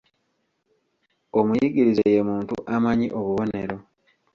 Omuyigirize 1.39 2.03
ye 2.13 2.21
muntu 2.29 2.55
amanyi 2.75 3.07
obubonero. 3.19 3.77